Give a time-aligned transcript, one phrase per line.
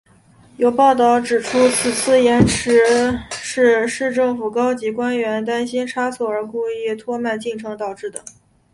[0.57, 2.75] 有报导指出此次延迟
[3.31, 8.25] 是市政府高级官员担心差错而故意拖慢进程导致的。